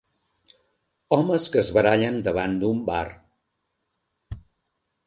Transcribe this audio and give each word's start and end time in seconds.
Homes 1.17 1.45
que 1.57 1.61
es 1.63 1.69
barallen 1.79 2.17
davant 2.29 2.59
d'un 2.65 2.81
bar. 2.91 3.05